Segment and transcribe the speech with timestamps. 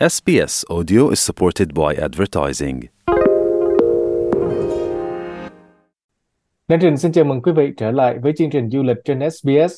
[0.00, 2.80] SBS Audio is supported by advertising.
[6.68, 9.30] Lan Trình xin chào mừng quý vị trở lại với chương trình du lịch trên
[9.30, 9.74] SBS.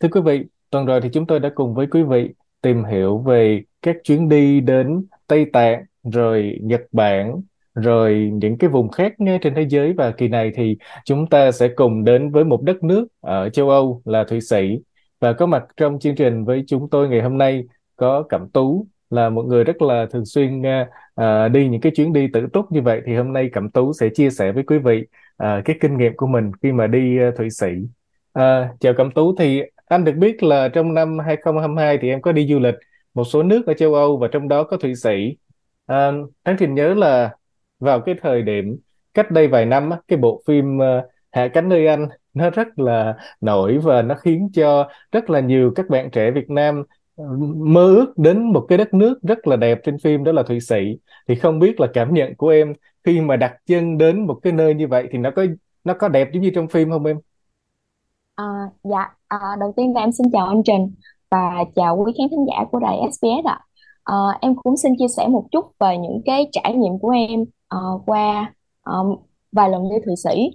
[0.00, 2.30] Thưa quý vị, tuần rồi thì chúng tôi đã cùng với quý vị
[2.62, 7.42] tìm hiểu về các chuyến đi đến Tây Tạng, rồi Nhật Bản,
[7.74, 11.52] rồi những cái vùng khác ngay trên thế giới và kỳ này thì chúng ta
[11.52, 14.78] sẽ cùng đến với một đất nước ở châu Âu là Thụy Sĩ
[15.20, 17.64] và có mặt trong chương trình với chúng tôi ngày hôm nay
[17.96, 21.92] có Cẩm Tú là một người rất là thường xuyên à, à, đi những cái
[21.96, 24.64] chuyến đi tự túc như vậy thì hôm nay Cẩm Tú sẽ chia sẻ với
[24.64, 27.66] quý vị à, cái kinh nghiệm của mình khi mà đi uh, Thụy Sĩ.
[28.32, 32.32] À, chào Cẩm Tú thì anh được biết là trong năm 2022 thì em có
[32.32, 32.74] đi du lịch
[33.14, 35.36] một số nước ở châu Âu và trong đó có Thụy Sĩ.
[35.86, 36.12] À,
[36.44, 37.30] Thắng Trình nhớ là
[37.80, 38.76] vào cái thời điểm
[39.14, 40.82] cách đây vài năm cái bộ phim uh,
[41.32, 45.72] Hạ cánh nơi anh nó rất là nổi và nó khiến cho rất là nhiều
[45.74, 46.82] các bạn trẻ Việt Nam
[47.56, 50.60] mơ ước đến một cái đất nước rất là đẹp trên phim đó là Thụy
[50.60, 50.98] Sĩ
[51.28, 54.52] thì không biết là cảm nhận của em khi mà đặt chân đến một cái
[54.52, 55.46] nơi như vậy thì nó có
[55.84, 57.18] nó có đẹp giống như trong phim không em?
[58.34, 58.44] À,
[58.82, 60.94] dạ, à, đầu tiên là em xin chào anh Trình
[61.30, 63.60] và chào quý khán thính giả của đài SBS ạ.
[64.04, 67.40] À, em cũng xin chia sẻ một chút về những cái trải nghiệm của em
[67.42, 68.54] uh, qua
[68.90, 69.20] uh,
[69.52, 70.50] vài lần đi Thụy Sĩ.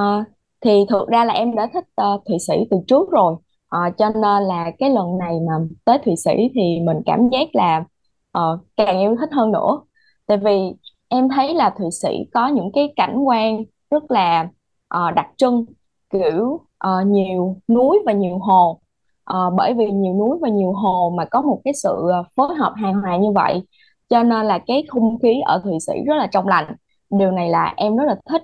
[0.00, 0.26] Uh,
[0.60, 3.34] thì thực ra là em đã thích uh, Thụy Sĩ từ trước rồi
[3.72, 5.52] à, cho nên là cái lần này mà
[5.84, 7.84] tới Thụy Sĩ thì mình cảm giác là
[8.32, 9.80] ờ, càng yêu thích hơn nữa.
[10.26, 10.72] Tại vì
[11.08, 14.48] em thấy là Thụy Sĩ có những cái cảnh quan rất là
[14.88, 15.64] ờ, đặc trưng
[16.10, 18.80] kiểu ờ, nhiều núi và nhiều hồ.
[19.24, 22.54] Ờ, bởi vì nhiều núi và nhiều hồ mà có một cái sự ờ, phối
[22.54, 23.62] hợp hài hòa như vậy
[24.08, 26.74] cho nên là cái không khí ở Thụy Sĩ rất là trong lành.
[27.10, 28.42] Điều này là em rất là thích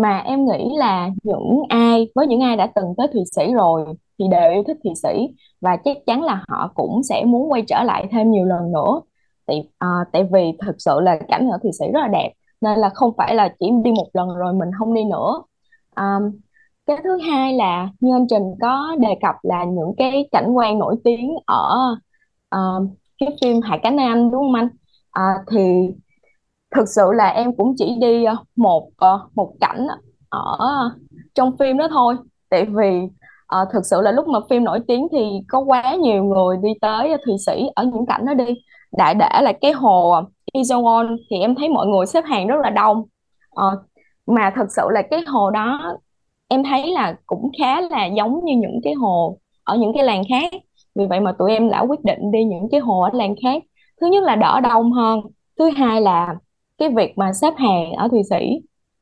[0.00, 3.84] mà em nghĩ là những ai với những ai đã từng tới Thụy Sĩ rồi
[4.18, 5.28] thì đều yêu thích Thụy Sĩ
[5.60, 9.00] và chắc chắn là họ cũng sẽ muốn quay trở lại thêm nhiều lần nữa.
[9.46, 12.78] Tại à, tại vì thực sự là cảnh ở Thụy Sĩ rất là đẹp nên
[12.78, 15.42] là không phải là chỉ đi một lần rồi mình không đi nữa.
[15.94, 16.18] À,
[16.86, 20.78] cái thứ hai là như anh Trình có đề cập là những cái cảnh quan
[20.78, 21.76] nổi tiếng ở
[22.56, 22.88] uh,
[23.18, 24.68] cái phim hải cánh Anh đúng không anh?
[25.10, 25.60] À, thì
[26.76, 29.86] thực sự là em cũng chỉ đi ờ, một ờ, một cảnh
[30.28, 30.90] ở
[31.34, 32.16] trong phim đó thôi.
[32.48, 33.00] Tại vì
[33.46, 36.68] à, thực sự là lúc mà phim nổi tiếng thì có quá nhiều người đi
[36.80, 38.44] tới Thụy Sĩ ở những cảnh đó đi.
[38.98, 40.14] Đại để là cái hồ
[40.54, 43.04] Isewan thì em thấy mọi người xếp hàng rất là đông.
[43.54, 43.66] À,
[44.26, 45.96] mà thực sự là cái hồ đó
[46.48, 50.22] em thấy là cũng khá là giống như những cái hồ ở những cái làng
[50.28, 50.52] khác.
[50.94, 53.62] Vì vậy mà tụi em đã quyết định đi những cái hồ ở làng khác.
[54.00, 55.20] Thứ nhất là đỡ đông hơn
[55.58, 56.36] thứ hai là
[56.80, 58.60] cái việc mà xếp hàng ở Thụy Sĩ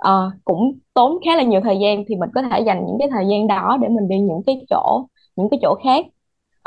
[0.08, 3.08] uh, cũng tốn khá là nhiều thời gian thì mình có thể dành những cái
[3.10, 5.06] thời gian đó để mình đi những cái chỗ
[5.36, 6.06] những cái chỗ khác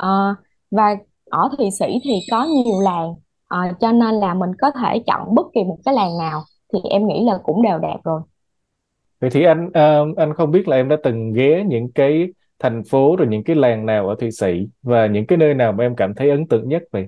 [0.02, 0.38] uh,
[0.72, 0.98] và
[1.30, 5.36] ở Thụy Sĩ thì có nhiều làng uh, cho nên là mình có thể chọn
[5.36, 8.22] bất kỳ một cái làng nào thì em nghĩ là cũng đều đẹp rồi
[9.20, 12.28] vậy thì anh uh, anh không biết là em đã từng ghé những cái
[12.60, 15.72] thành phố rồi những cái làng nào ở Thụy Sĩ và những cái nơi nào
[15.72, 17.08] mà em cảm thấy ấn tượng nhất vậy?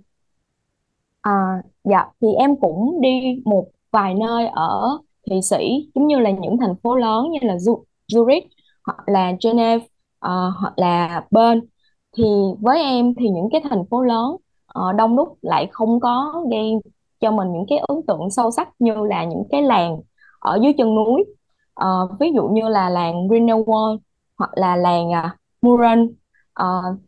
[1.22, 5.00] À, dạ thì em cũng đi một vài nơi ở
[5.30, 7.56] Thụy Sĩ giống như là những thành phố lớn như là
[8.14, 8.48] Zurich
[8.86, 9.86] hoặc là Geneva
[10.26, 11.60] uh, hoặc là Bern.
[12.18, 12.24] Thì
[12.62, 14.36] với em thì những cái thành phố lớn
[14.80, 16.74] uh, đông đúc lại không có gây
[17.20, 19.98] cho mình những cái ấn tượng sâu sắc như là những cái làng
[20.40, 21.24] ở dưới chân núi.
[21.82, 23.98] Uh, ví dụ như là làng Greenwald
[24.38, 26.08] hoặc là làng à, uh, Muran
[26.62, 27.00] uh,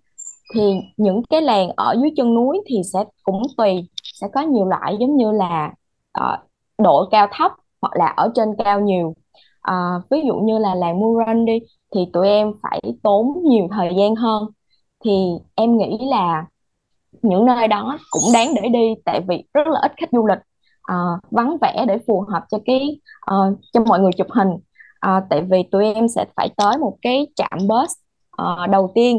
[0.54, 4.66] thì những cái làng ở dưới chân núi thì sẽ cũng tùy sẽ có nhiều
[4.66, 5.74] loại giống như là
[6.20, 6.40] uh,
[6.78, 9.14] độ cao thấp hoặc là ở trên cao nhiều.
[9.62, 11.60] À, ví dụ như là làng Muran đi
[11.96, 14.44] thì tụi em phải tốn nhiều thời gian hơn.
[15.04, 16.46] Thì em nghĩ là
[17.22, 20.40] những nơi đó cũng đáng để đi tại vì rất là ít khách du lịch.
[20.82, 20.96] À,
[21.32, 23.00] vắng vẻ để phù hợp cho cái
[23.32, 24.50] uh, cho mọi người chụp hình.
[25.00, 27.92] À, tại vì tụi em sẽ phải tới một cái trạm bus
[28.42, 29.18] uh, đầu tiên.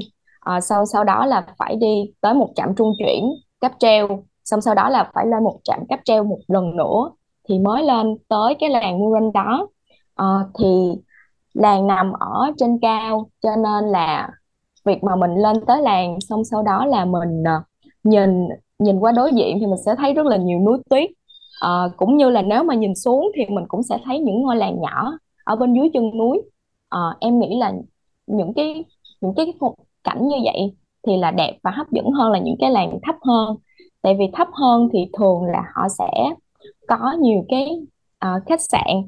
[0.57, 3.25] Uh, sau sau đó là phải đi tới một trạm trung chuyển
[3.61, 4.09] cáp treo.
[4.45, 7.11] Xong sau đó là phải lên một trạm cáp treo một lần nữa
[7.49, 9.69] thì mới lên tới cái làng Murin đó.
[10.23, 10.67] Uh, thì
[11.55, 14.31] làng nằm ở trên cao cho nên là
[14.85, 17.63] việc mà mình lên tới làng xong sau đó là mình uh,
[18.05, 18.49] nhìn
[18.79, 21.11] nhìn qua đối diện thì mình sẽ thấy rất là nhiều núi tuyết.
[21.67, 24.57] Uh, cũng như là nếu mà nhìn xuống thì mình cũng sẽ thấy những ngôi
[24.57, 25.13] làng nhỏ
[25.45, 26.43] ở bên dưới chân núi.
[26.95, 27.73] Uh, em nghĩ là
[28.27, 28.85] những cái
[29.21, 29.53] những cái
[30.05, 30.75] cảnh như vậy
[31.07, 33.57] thì là đẹp và hấp dẫn hơn là những cái làng thấp hơn.
[34.03, 36.11] Tại vì thấp hơn thì thường là họ sẽ
[36.89, 37.79] có nhiều cái
[38.27, 39.03] uh, khách sạn.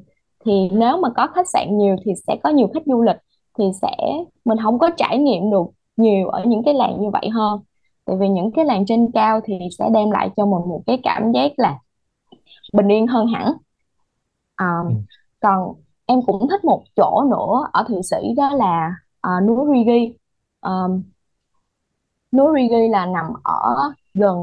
[0.45, 3.17] Thì nếu mà có khách sạn nhiều thì sẽ có nhiều khách du lịch
[3.57, 3.97] thì sẽ
[4.45, 5.65] mình không có trải nghiệm được
[5.97, 7.59] nhiều ở những cái làng như vậy hơn.
[8.05, 10.99] Tại vì những cái làng trên cao thì sẽ đem lại cho mình một cái
[11.03, 11.79] cảm giác là
[12.73, 13.53] bình yên hơn hẳn.
[14.55, 14.93] À, ừ.
[15.39, 15.73] còn
[16.05, 20.15] em cũng thích một chỗ nữa ở Thụy Sĩ đó là à, núi Rigi.
[20.61, 20.71] À,
[22.31, 23.75] núi Rigi là nằm ở
[24.13, 24.37] gần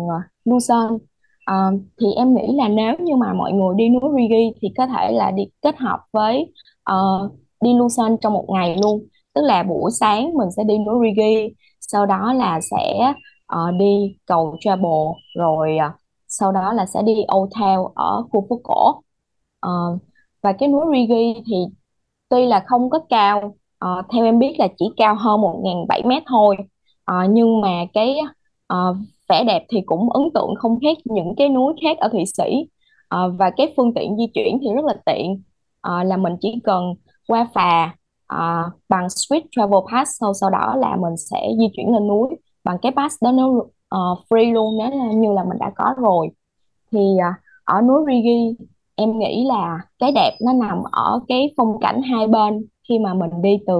[1.51, 1.71] uh, à,
[2.01, 5.13] thì em nghĩ là nếu như mà mọi người đi núi Rigi thì có thể
[5.13, 6.53] là đi kết hợp với
[6.93, 9.07] uh, đi Luzon trong một ngày luôn.
[9.35, 13.13] Tức là buổi sáng mình sẽ đi núi Rigi sau đó là sẽ
[13.55, 15.07] uh, đi cầu Travel
[15.39, 15.93] rồi uh,
[16.29, 19.03] sau đó là sẽ đi Old Town ở khu phố cổ.
[19.67, 20.01] Uh,
[20.43, 21.57] và cái núi Rigi thì
[22.29, 23.55] tuy là không có cao
[23.85, 26.57] uh, theo em biết là chỉ cao hơn 1.700 mét thôi.
[27.13, 28.17] Uh, nhưng mà cái
[28.75, 28.97] uh,
[29.29, 32.69] vẻ đẹp thì cũng ấn tượng không khác những cái núi khác ở Thụy Sĩ.
[33.09, 35.43] À, và cái phương tiện di chuyển thì rất là tiện.
[35.81, 36.95] À, là mình chỉ cần
[37.29, 37.95] qua phà
[38.27, 42.29] à, bằng Swiss Travel Pass sau sau đó là mình sẽ di chuyển lên núi
[42.67, 46.29] bằng cái pass đó nó uh, free luôn nếu như là mình đã có rồi.
[46.93, 47.35] Thì uh,
[47.65, 48.65] ở núi Rigi
[48.95, 53.15] em nghĩ là cái đẹp nó nằm ở cái phong cảnh hai bên khi mà
[53.15, 53.79] mình đi từ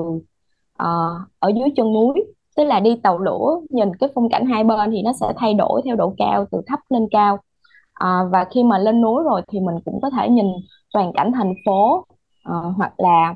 [0.83, 2.25] uh, ở dưới chân núi
[2.57, 5.55] tức là đi tàu lửa nhìn cái phong cảnh hai bên thì nó sẽ thay
[5.55, 7.39] đổi theo độ cao từ thấp lên cao.
[7.93, 10.47] À, và khi mà lên núi rồi thì mình cũng có thể nhìn
[10.93, 12.07] toàn cảnh thành phố
[12.43, 13.35] à, hoặc là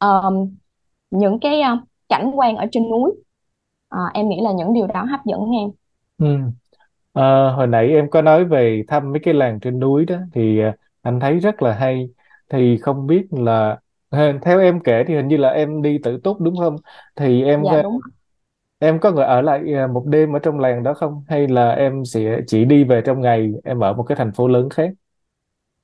[0.00, 0.56] um,
[1.10, 3.12] những cái uh, cảnh quan ở trên núi.
[3.88, 5.70] À, em nghĩ là những điều đó hấp dẫn em.
[6.18, 6.36] Ừ.
[7.12, 10.60] À, hồi nãy em có nói về thăm mấy cái làng trên núi đó thì
[10.60, 10.72] ờ,
[11.02, 12.08] anh thấy rất là hay.
[12.50, 13.78] Thì không biết là
[14.42, 16.76] theo em kể thì hình như là em đi tự túc đúng không?
[17.16, 18.00] Thì em dạ đúng
[18.78, 19.62] em có người ở lại
[19.94, 21.24] một đêm ở trong làng đó không?
[21.28, 24.48] Hay là em sẽ chỉ đi về trong ngày em ở một cái thành phố
[24.48, 24.90] lớn khác?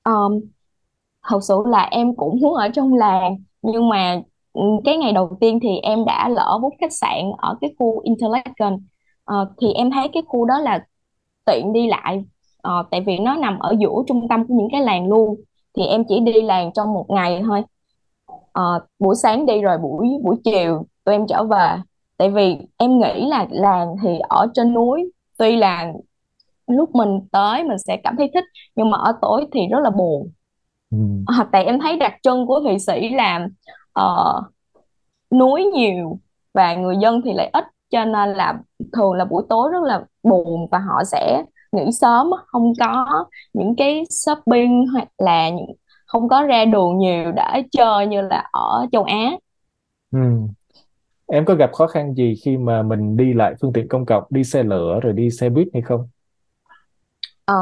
[0.04, 0.40] Um,
[1.28, 5.38] thật sự là em cũng muốn ở trong làng nhưng mà ừ, cái ngày đầu
[5.40, 8.78] tiên thì em đã lỡ book khách sạn ở cái khu Interlaken.
[9.24, 10.86] Ờ, thì em thấy cái khu đó là
[11.46, 12.24] tiện đi lại
[12.62, 15.40] Ờ, tại vì nó nằm ở giữa trung tâm của những cái làng luôn.
[15.76, 17.62] Thì em chỉ đi làng trong một ngày thôi
[18.52, 21.76] Ờ, buổi sáng đi rồi buổi buổi chiều tụi em trở về.
[22.16, 25.92] Tại vì em nghĩ là làng thì ở trên núi tuy là
[26.66, 28.44] lúc mình tới mình sẽ cảm thấy thích
[28.76, 30.30] nhưng mà ở tối thì rất là buồn.
[30.90, 30.98] Ừ.
[31.26, 33.48] à, tại em thấy đặc trưng của Thụy Sĩ là
[34.00, 34.44] uh,
[35.30, 36.18] núi nhiều
[36.54, 38.58] và người dân thì lại ít cho nên là
[38.92, 42.30] thường là buổi tối rất là buồn và họ sẽ nghỉ sớm.
[42.46, 45.72] Không có những cái shopping hoặc là những
[46.12, 49.36] không có ra đường nhiều để chơi như là ở châu Á
[50.10, 50.18] ừ.
[51.26, 54.24] Em có gặp khó khăn gì khi mà mình đi lại phương tiện công cộng,
[54.30, 56.08] đi xe lửa rồi đi xe buýt hay không?
[57.44, 57.54] Ờ,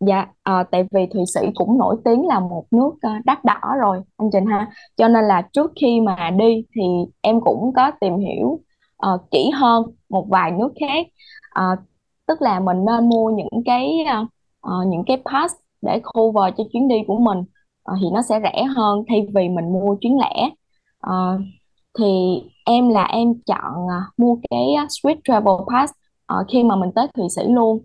[0.00, 3.60] dạ, ờ, tại vì Thụy Sĩ cũng nổi tiếng là một nước ờ, đắt đỏ
[3.80, 4.68] rồi anh Trình ha.
[4.96, 6.82] Cho nên là trước khi mà đi thì
[7.20, 8.60] em cũng có tìm hiểu
[8.96, 11.06] ờ, kỹ hơn một vài nước khác.
[11.50, 11.76] Ờ,
[12.26, 14.26] tức là mình nên mua những cái ờ,
[14.60, 17.38] ờ, những cái pass để cover cho chuyến đi của mình
[17.88, 20.50] Ờ, thì nó sẽ rẻ hơn thay vì mình mua chuyến lẻ.
[21.06, 21.40] uh,
[21.98, 25.92] thì em là em chọn uh, mua cái uh, Swiss Travel Pass
[26.40, 27.76] uh, khi mà mình tới Thụy Sĩ luôn.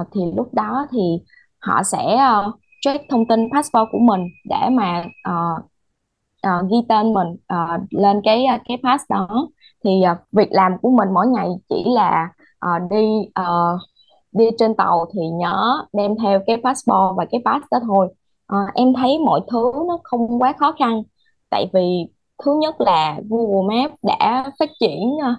[0.00, 1.18] Uh, thì lúc đó thì
[1.58, 5.64] họ sẽ uh, check thông tin passport của mình để mà uh,
[6.46, 9.48] uh, ghi tên mình uh, lên cái cái pass đó.
[9.84, 12.28] Thì uh, việc làm của mình mỗi ngày chỉ là
[12.66, 13.06] uh, đi
[13.40, 13.80] uh,
[14.32, 18.08] đi trên tàu thì nhớ đem theo cái passport và cái pass đó thôi.
[18.48, 21.02] Ờ, em thấy mọi thứ nó không quá khó khăn.
[21.50, 21.80] Tại vì
[22.44, 25.34] thứ nhất là Google Maps đã phát triển ờ,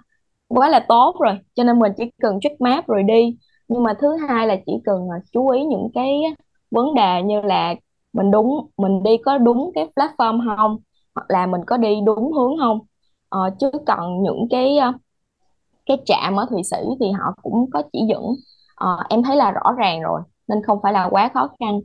[0.47, 3.37] quá là tốt rồi cho nên mình chỉ cần check map rồi đi.
[3.67, 6.21] Nhưng mà thứ hai là chỉ cần ờ, chú ý những cái
[6.71, 7.75] vấn đề như là
[8.13, 10.77] mình đúng mình đi có đúng cái platform không
[11.15, 12.79] hoặc là mình có đi đúng hướng không.
[13.29, 14.93] Ờ, chứ còn những cái ờ,
[15.85, 18.23] cái trạm ở Thụy Sĩ thì họ cũng có chỉ dẫn.
[18.75, 21.79] Ờ, em thấy là rõ ràng rồi nên không phải là quá khó khăn.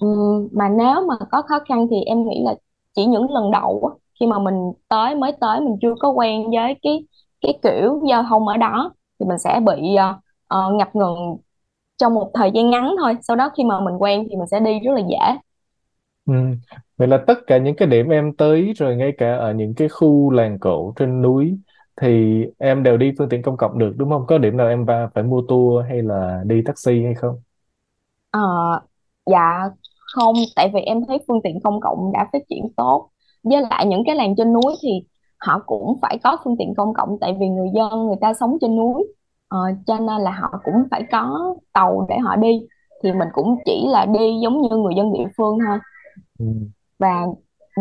[0.00, 2.54] Ừm, mà nếu mà có khó khăn thì em nghĩ là
[2.94, 4.54] chỉ những lần đầu á, khi mà mình
[4.88, 7.06] tới mới tới mình chưa có quen với cái
[7.40, 10.14] cái kiểu giao thông ở đó thì mình sẽ bị ờ,
[10.46, 11.36] ờ, ngập ngừng
[11.98, 14.60] trong một thời gian ngắn thôi sau đó khi mà mình quen thì mình sẽ
[14.60, 15.38] đi rất là dễ
[16.26, 16.34] Ừ.
[16.96, 19.88] Vậy là tất cả những cái điểm em tới rồi ngay cả ở những cái
[19.88, 21.58] khu làng cổ trên núi
[21.96, 24.26] thì em đều đi phương tiện công cộng được đúng không?
[24.26, 27.42] Có điểm nào em va- phải mua tour hay là đi taxi hay không?
[28.30, 28.40] Ờ,
[29.26, 29.68] dạ
[30.14, 33.10] không tại vì em thấy phương tiện công cộng đã phát triển tốt.
[33.42, 34.90] Với lại những cái làng trên núi thì
[35.38, 38.58] họ cũng phải có phương tiện công cộng tại vì người dân người ta sống
[38.60, 39.04] trên núi.
[39.48, 42.60] Ờ, cho nên là họ cũng phải có tàu để họ đi.
[43.02, 45.78] Thì mình cũng chỉ là đi giống như người dân địa phương thôi.
[46.38, 46.46] Ừ.
[46.98, 47.26] và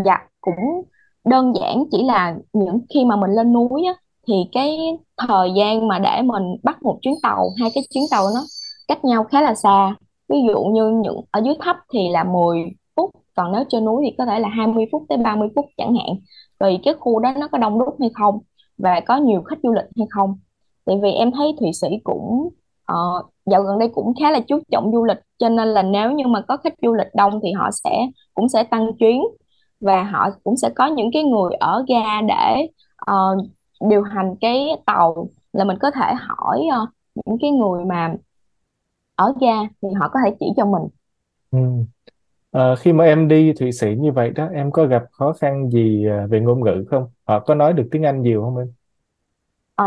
[0.05, 0.83] dạ cũng
[1.25, 3.93] đơn giản chỉ là những khi mà mình lên núi á,
[4.27, 4.77] thì cái
[5.17, 8.41] thời gian mà để mình bắt một chuyến tàu hai cái chuyến tàu nó
[8.88, 9.95] cách nhau khá là xa
[10.29, 14.03] ví dụ như những ở dưới thấp thì là 10 phút còn nếu trên núi
[14.05, 16.15] thì có thể là 20 phút tới 30 phút chẳng hạn.
[16.59, 18.39] Tùy cái khu đó nó có đông đúc hay không
[18.77, 20.39] và có nhiều khách du lịch hay không.
[20.86, 22.50] Tại vì em thấy Thụy Sĩ cũng
[22.91, 26.12] uh, dạo gần đây cũng khá là chú trọng du lịch cho nên là nếu
[26.12, 29.21] như mà có khách du lịch đông thì họ sẽ cũng sẽ tăng chuyến
[29.79, 32.67] và họ cũng sẽ có những cái người ở ga để
[33.12, 33.48] uh,
[33.89, 35.27] điều hành cái tàu.
[35.53, 38.13] Là mình có thể hỏi uh, những cái người mà
[39.20, 40.84] ở ga thì họ có thể chỉ cho mình
[41.52, 41.58] Ừ.
[42.52, 45.70] Ờ, khi mà em đi Thụy Sĩ như vậy đó, em có gặp khó khăn
[45.72, 47.10] gì à, về ngôn ngữ không?
[47.26, 48.68] Họ có nói được tiếng Anh nhiều không em?
[49.76, 49.86] Ờ,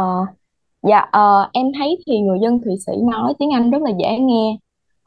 [0.82, 4.18] dạ ờ, em thấy thì người dân Thụy Sĩ nói tiếng Anh rất là dễ
[4.20, 4.58] nghe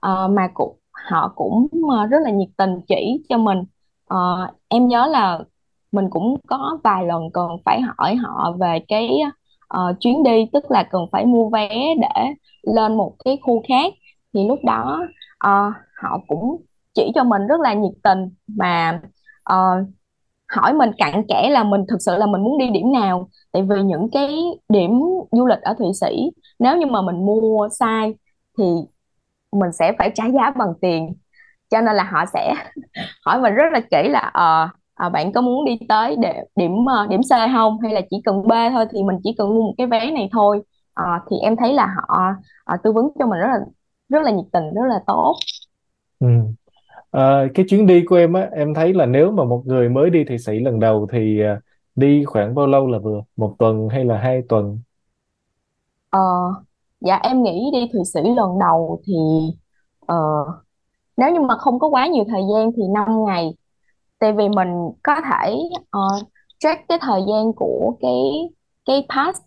[0.01, 0.77] Ờ, mà cũng
[1.11, 1.67] họ cũng
[2.11, 3.63] rất là nhiệt tình chỉ cho mình
[4.07, 4.17] Ờ,
[4.67, 5.39] em nhớ là
[5.91, 9.09] mình cũng có vài lần cần phải hỏi họ về cái
[9.67, 11.69] ờ, chuyến đi tức là cần phải mua vé
[12.01, 12.23] để
[12.63, 13.93] lên một cái khu khác
[14.35, 15.01] thì lúc đó
[15.47, 16.61] uh, họ cũng
[16.93, 19.01] chỉ cho mình rất là nhiệt tình mà
[19.53, 19.87] uh,
[20.53, 23.29] hỏi mình cặn kẽ là mình thực sự là mình muốn đi điểm nào.
[23.51, 24.37] Tại vì những cái
[24.69, 24.91] điểm
[25.31, 28.15] du lịch ở Thụy Sĩ nếu như mà mình mua sai
[28.57, 28.63] thì
[29.51, 31.13] mình sẽ phải trả giá bằng tiền.
[31.69, 32.53] Cho nên là họ sẽ
[33.25, 36.71] hỏi mình rất là kỹ là ờ ờ, bạn có muốn đi tới để, điểm
[36.85, 37.79] ờ, điểm C không?
[37.81, 38.85] Hay là chỉ cần B thôi?
[38.91, 40.61] Thì mình chỉ cần mua một cái vé này thôi.
[40.93, 42.19] Ờ, thì em thấy là họ
[42.63, 43.59] ờ, tư vấn cho mình rất là
[44.09, 45.35] rất là nhiệt tình rất là tốt
[46.19, 46.27] Ừ.
[47.11, 50.09] Ờ, cái chuyến đi của em á, em thấy là nếu mà một người mới
[50.09, 51.61] đi Thụy Sĩ lần đầu thì à,
[51.95, 53.23] đi khoảng bao lâu là vừa?
[53.37, 54.79] Một tuần hay là hai tuần?
[56.09, 56.19] Ờ,
[57.01, 59.13] dạ em nghĩ đi Thụy Sĩ lần đầu thì
[60.07, 60.15] ờ,
[61.17, 63.55] nếu như mà không có quá nhiều thời gian thì 5 ngày
[64.19, 64.69] tại vì mình
[65.03, 66.27] có thể uh,
[66.59, 68.49] track cái thời gian của cái
[68.85, 69.41] cái pass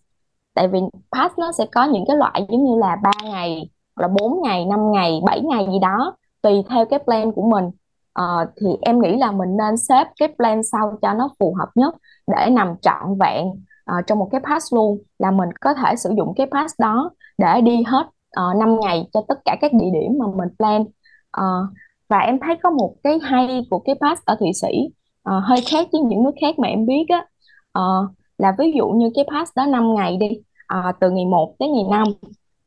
[0.54, 0.80] tại vì
[1.12, 4.42] pass nó sẽ có những cái loại giống như là 3 ngày hoặc là 4
[4.42, 7.64] ngày 5 ngày 7 ngày gì đó tùy theo cái plan của mình.
[8.12, 8.24] Ờ,
[8.60, 11.94] thì em nghĩ là mình nên xếp cái plan sau cho nó phù hợp nhất
[12.26, 13.46] để nằm trọn vẹn
[13.84, 17.10] ờ, trong một cái pass luôn là mình có thể sử dụng cái pass đó
[17.38, 20.48] để đi hết ờ, uh, 5 ngày cho tất cả các địa điểm mà mình
[20.58, 20.84] plan.
[21.30, 21.66] Ờ,
[22.08, 24.68] và em thấy có một cái hay của cái pass ở Thụy Sĩ
[25.22, 27.26] ờ, hơi khác với những nước khác mà em biết á.
[27.72, 27.82] Ờ,
[28.38, 30.28] là ví dụ như cái pass đó 5 ngày đi
[30.66, 32.04] ờ, từ ngày một tới ngày năm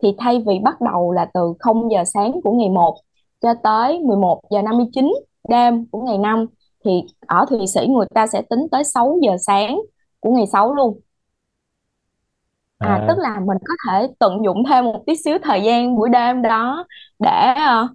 [0.04, 2.98] thì thay vì bắt đầu là từ không giờ sáng của ngày một
[3.42, 5.14] cho tới 11 giờ 59
[5.50, 6.46] đêm của ngày năm
[6.86, 6.92] thì
[7.28, 9.82] ở Thụy Sĩ người ta sẽ tính tới 6 giờ sáng
[10.20, 11.00] của ngày 6 luôn.
[12.80, 15.96] À À, tức là mình có thể tận dụng thêm một tí xíu thời gian
[15.96, 16.86] buổi đêm đó
[17.20, 17.88] để ờ,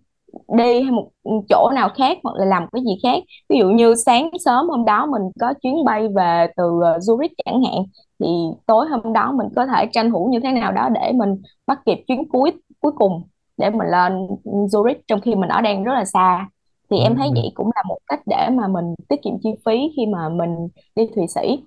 [0.49, 1.09] đi hay một
[1.49, 3.23] chỗ nào khác hoặc là làm cái gì khác.
[3.49, 7.28] Ví dụ như sáng sớm hôm đó mình có chuyến bay về từ ờ, Zurich
[7.45, 7.83] chẳng hạn
[8.21, 8.26] thì
[8.66, 11.78] tối hôm đó mình có thể tranh thủ như thế nào đó để mình bắt
[11.87, 13.23] kịp chuyến cuối cuối cùng
[13.57, 16.49] để mình lên Zurich trong khi mình ở đang rất là xa.
[16.90, 17.33] Thì em thấy ừ.
[17.35, 20.69] vậy cũng là một cách để mà mình tiết kiệm chi phí khi mà mình
[20.97, 21.59] đi Thụy Sĩ.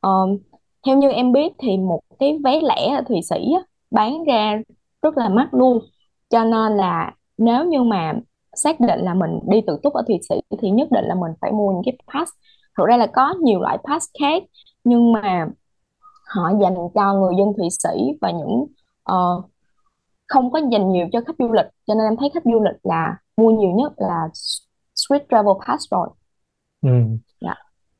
[0.00, 0.10] Ờ,
[0.86, 4.58] theo như em biết thì một cái vé lẻ ở Thụy Sĩ á, bán ra
[5.02, 5.78] rất là mắc luôn.
[6.30, 8.14] Cho nên là nếu như mà
[8.54, 11.32] xác định là mình đi tự túc ở Thụy Sĩ thì nhất định là mình
[11.40, 12.32] phải mua những cái pass
[12.78, 14.42] thực ra là có nhiều loại pass khác
[14.84, 15.48] nhưng mà
[16.34, 18.66] họ dành cho người dân Thụy Sĩ và những
[19.04, 19.42] ờ,
[20.28, 22.76] không có dành nhiều cho khách du lịch cho nên em thấy khách du lịch
[22.82, 24.28] là mua nhiều nhất là
[24.96, 26.08] Swiss Travel Pass rồi
[26.82, 26.88] Ừ.
[27.40, 27.54] dạ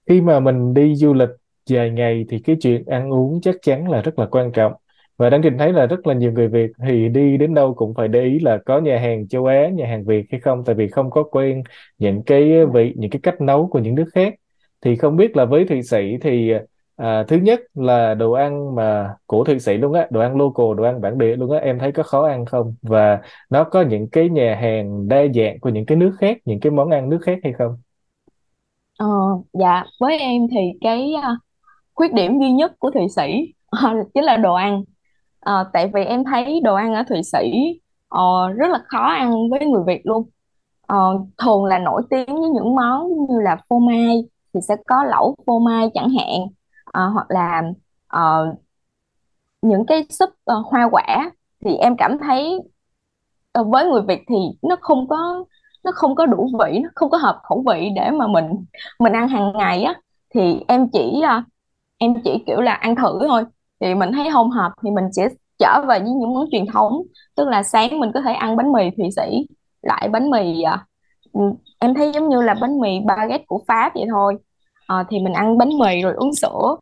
[0.08, 1.28] Khi mà mình đi du lịch
[1.66, 4.72] dài ngày thì cái chuyện ăn uống chắc chắn là rất là quan trọng.
[5.20, 7.94] Và đáng trình thấy là rất là nhiều người Việt thì đi đến đâu cũng
[7.94, 10.74] phải để ý là có nhà hàng châu Á, nhà hàng Việt hay không, tại
[10.74, 11.62] vì không có quen
[11.98, 14.34] những cái vị, những cái cách nấu của những nước khác.
[14.80, 16.52] Thì không biết là với Thụy Sĩ thì
[16.96, 20.66] à, thứ nhất là đồ ăn mà của Thụy Sĩ luôn á, đồ ăn local,
[20.76, 22.74] đồ ăn bản địa luôn á, em thấy có khó ăn không?
[22.82, 26.60] Và nó có những cái nhà hàng đa dạng của những cái nước khác, những
[26.60, 27.76] cái món ăn nước khác hay không?
[28.98, 29.06] Ờ,
[29.52, 31.36] dạ với em thì cái ờ,
[31.94, 33.52] khuyết điểm duy nhất của Thụy Sĩ
[34.14, 34.82] chính là đồ ăn
[35.40, 37.38] Ờ, tại vì em thấy đồ ăn ở Thụy Sĩ
[38.08, 38.20] ờ,
[38.56, 40.28] rất là khó ăn với người Việt luôn.
[40.86, 40.96] Ờ,
[41.38, 45.36] thường là nổi tiếng với những món như là phô mai thì sẽ có lẩu
[45.46, 46.40] phô mai chẳng hạn.
[46.84, 47.62] Ờ, hoặc là
[48.08, 48.54] ờ,
[49.62, 51.30] những cái súp ờ, hoa quả
[51.64, 52.60] thì em cảm thấy
[53.52, 55.44] ờ, với người Việt thì nó không có
[55.84, 58.44] nó không có đủ vị nó không có hợp khẩu vị để mà mình
[58.98, 59.94] mình ăn hàng ngày á.
[60.34, 61.42] Thì em chỉ ờ,
[61.98, 63.44] em chỉ kiểu là ăn thử thôi
[63.80, 67.02] thì mình thấy không hợp thì mình sẽ trở về với những món truyền thống.
[67.36, 69.46] Tức là sáng mình có thể ăn bánh mì Thụy Sĩ
[69.82, 70.86] lại bánh mì à,
[71.32, 71.40] ừ,
[71.78, 74.36] em thấy giống như là bánh mì baguette của Pháp vậy thôi.
[74.86, 76.76] À, thì mình ăn bánh mì rồi uống sữa.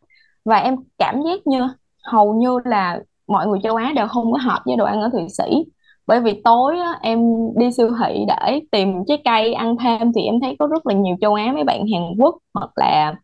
[0.45, 1.67] Và em cảm giác như
[2.03, 5.09] hầu như là mọi người châu Á đều không có hợp với đồ ăn ở
[5.13, 5.65] Thụy Sĩ.
[6.07, 7.19] Bởi vì tối á, em
[7.55, 10.93] đi siêu thị để tìm trái cây ăn thêm thì em thấy có rất là
[10.93, 13.15] nhiều châu Á mấy bạn Hàn Quốc hoặc là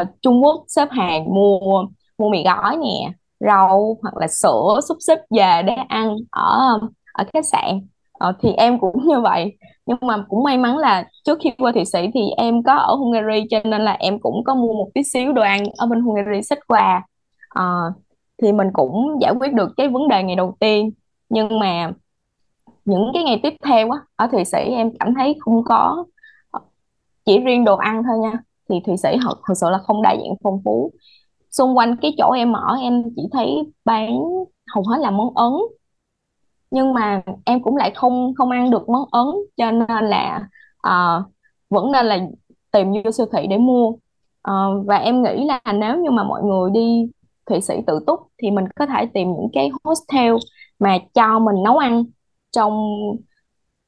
[0.00, 1.84] uh, Trung Quốc xếp hàng mua
[2.18, 6.78] mua mì gói nè rau hoặc là sữa xúc xích về để ăn ở
[7.12, 7.80] ở khách sạn.
[8.12, 9.56] Ờ, thì em cũng như vậy.
[9.86, 12.94] Nhưng mà cũng may mắn là trước khi qua Thụy Sĩ thì em có ở
[12.94, 16.00] Hungary cho nên là em cũng có mua một tí xíu đồ ăn ở bên
[16.00, 17.02] Hungary xách quà
[17.48, 17.92] Ờ,
[18.42, 20.90] thì mình cũng giải quyết được cái vấn đề ngày đầu tiên.
[21.28, 21.92] Nhưng mà
[22.84, 26.04] những cái ngày tiếp theo á ở Thụy Sĩ em cảm thấy không có
[26.50, 26.60] ờ,
[27.26, 28.32] chỉ riêng đồ ăn thôi nha.
[28.70, 30.92] Thì Thụy Sĩ thật thật sự là không đa dạng phong phú
[31.56, 34.10] xung quanh cái chỗ em ở em chỉ thấy bán
[34.74, 35.52] hầu hết là món Ấn.
[36.70, 40.48] Nhưng mà em cũng lại không không ăn được món Ấn cho nên là
[40.88, 41.32] uh,
[41.70, 42.18] vẫn nên là
[42.72, 43.88] tìm vô siêu thị để mua.
[44.50, 47.10] Uh, và em nghĩ là nếu như mà mọi người đi
[47.46, 50.34] Thụy Sĩ tự túc thì mình có thể tìm những cái hostel
[50.78, 52.04] mà cho mình nấu ăn
[52.52, 52.82] trong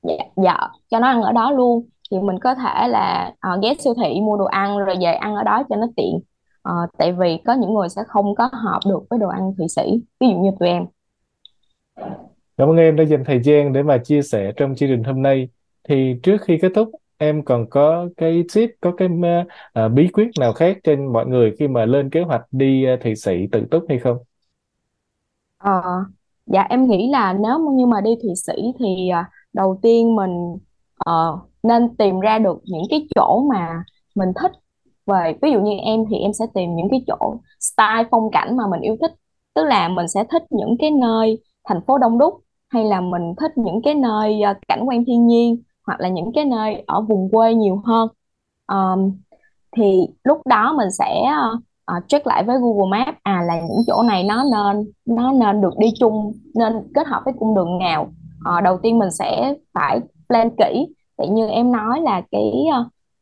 [0.02, 0.58] dạ, dạ
[0.90, 1.88] cho nó ăn ở đó luôn.
[2.10, 5.34] Thì mình có thể là uh, ghé siêu thị mua đồ ăn rồi về ăn
[5.36, 6.20] ở đó cho nó tiện.
[6.66, 9.68] Ờ, tại vì có những người sẽ không có hợp được với đồ ăn Thụy
[9.68, 9.82] Sĩ
[10.20, 10.86] ví dụ như tụi em
[12.58, 15.22] Cảm ơn em đã dành thời gian để mà chia sẻ trong chương trình hôm
[15.22, 15.48] nay.
[15.88, 19.08] Thì trước khi kết thúc, em còn có cái tip, có cái
[19.72, 22.96] ờ, bí quyết nào khác cho mọi người khi mà lên kế hoạch đi ờ,
[22.96, 24.16] Thụy Sĩ tự túc hay không?
[25.58, 25.82] Ờ,
[26.46, 30.56] dạ em nghĩ là nếu như mà đi Thụy Sĩ thì à, đầu tiên mình
[30.96, 34.52] ờ, nên tìm ra được những cái chỗ mà mình thích
[35.06, 38.56] về ví dụ như em thì em sẽ tìm những cái chỗ style phong cảnh
[38.56, 39.12] mà mình yêu thích.
[39.54, 42.34] Tức là mình sẽ thích những cái nơi thành phố đông đúc
[42.68, 46.32] hay là mình thích những cái nơi ờ, cảnh quan thiên nhiên hoặc là những
[46.34, 48.08] cái nơi ở vùng quê nhiều hơn.
[48.72, 49.12] Um,
[49.76, 51.32] thì lúc đó mình sẽ
[51.96, 55.60] uh, check lại với Google Maps à là những chỗ này nó nên nó nên
[55.60, 58.02] được đi chung nên kết hợp với cung đường nào.
[58.56, 60.86] Uh, đầu tiên mình sẽ phải plan kỹ.
[61.18, 62.52] Thì như em nói là cái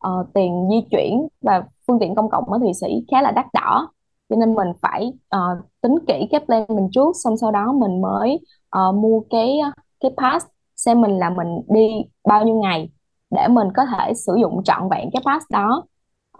[0.09, 3.47] uh, tiền di chuyển và phương tiện công cộng ở Thụy Sĩ khá là đắt
[3.53, 3.89] đỏ.
[4.29, 8.01] Cho nên mình phải uh, tính kỹ cái plan mình trước xong sau đó mình
[8.03, 8.41] mới
[8.79, 9.61] uh, mua cái
[10.01, 11.89] cái pass xem mình là mình đi
[12.29, 12.91] bao nhiêu ngày
[13.31, 15.83] để mình có thể sử dụng trọn vẹn cái pass đó.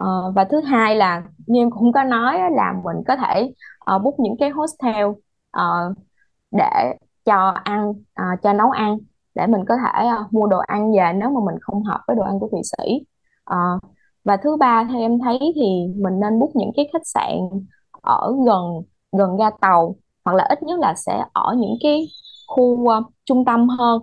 [0.03, 3.53] Uh, và thứ hai là như em cũng có nói là mình có thể
[3.95, 5.05] uh, book những cái hostel
[5.57, 5.97] uh,
[6.51, 8.97] để cho ăn uh, cho nấu ăn
[9.35, 12.15] để mình có thể uh, mua đồ ăn về nếu mà mình không hợp với
[12.15, 13.05] đồ ăn của Thụy Sĩ.
[13.51, 13.94] Uh,
[14.25, 15.61] và thứ ba theo em thấy thì
[15.95, 17.37] mình nên book những cái khách sạn
[18.01, 18.61] ở gần
[19.17, 22.07] gần ga tàu hoặc là ít nhất là sẽ ở những cái
[22.47, 24.01] khu uh, trung tâm hơn.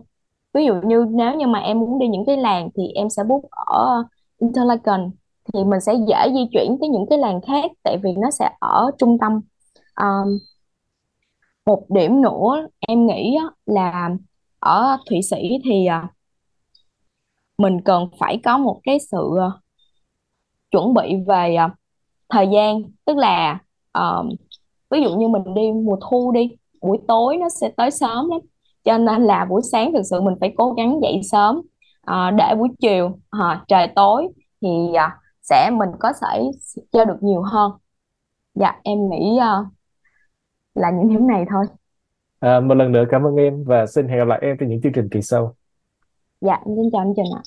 [0.54, 3.24] Ví dụ như nếu như mà em muốn đi những cái làng thì em sẽ
[3.24, 4.02] book ở
[4.38, 5.10] Interlaken
[5.52, 8.50] thì mình sẽ dễ di chuyển tới những cái làng khác tại vì nó sẽ
[8.60, 9.40] ở trung tâm.
[10.00, 10.38] Um,
[11.66, 14.10] một điểm nữa em nghĩ là
[14.58, 16.00] ở Thụy Sĩ thì ờ,
[17.58, 19.38] mình cần phải có một cái sự
[20.72, 21.70] chuẩn bị về à,
[22.28, 22.82] thời gian.
[23.04, 23.58] Tức là
[23.92, 24.24] ờ,
[24.90, 26.50] ví dụ như mình đi mùa thu đi
[26.82, 28.40] buổi tối nó sẽ tới sớm lắm.
[28.84, 31.60] Cho nên là buổi sáng thực sự mình phải cố gắng dậy sớm
[32.06, 34.28] Ờ, để buổi chiều ờ, trời tối
[34.62, 36.42] thì à, sẽ mình có thể
[36.92, 37.72] chơi được nhiều hơn.
[38.54, 39.56] Dạ em nghĩ à,
[40.74, 41.64] là những điểm này thôi.
[42.40, 44.80] À, một lần nữa cảm ơn em và xin hẹn gặp lại em trong những
[44.82, 45.54] chương trình kỳ sau.
[46.40, 47.42] dạ em xin chào anh Trình ạ